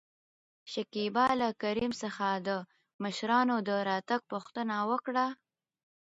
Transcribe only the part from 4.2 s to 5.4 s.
پوښتنه وکړه.